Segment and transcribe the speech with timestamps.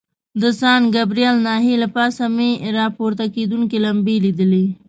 [0.41, 4.65] د سان ګبریل ناحیې له پاسه مې را پورته کېدونکي لمبې لیدلې.